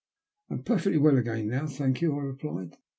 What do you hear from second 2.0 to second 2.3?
you," I